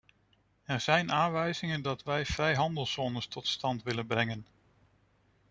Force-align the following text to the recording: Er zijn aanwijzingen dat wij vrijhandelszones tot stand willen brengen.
Er 0.63 0.79
zijn 0.79 1.11
aanwijzingen 1.11 1.81
dat 1.81 2.03
wij 2.03 2.25
vrijhandelszones 2.25 3.27
tot 3.27 3.47
stand 3.47 3.83
willen 3.83 4.07
brengen. 4.07 4.45